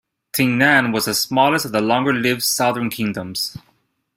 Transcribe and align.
Jingnan 0.35 0.91
was 0.93 1.05
the 1.05 1.13
smallest 1.13 1.65
of 1.65 1.73
the 1.73 1.79
longer-lived 1.79 2.41
southern 2.41 2.89
kingdoms. 2.89 3.55